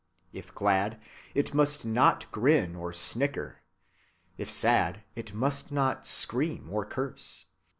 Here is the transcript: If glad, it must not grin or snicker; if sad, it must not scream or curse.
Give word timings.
If 0.33 0.51
glad, 0.55 0.99
it 1.35 1.53
must 1.53 1.85
not 1.85 2.25
grin 2.31 2.75
or 2.75 2.91
snicker; 2.91 3.61
if 4.35 4.49
sad, 4.49 5.03
it 5.15 5.31
must 5.35 5.71
not 5.71 6.07
scream 6.07 6.71
or 6.71 6.83
curse. 6.85 7.45